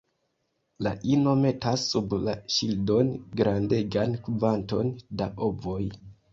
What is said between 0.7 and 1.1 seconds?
La